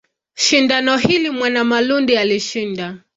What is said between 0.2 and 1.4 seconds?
Shindano hili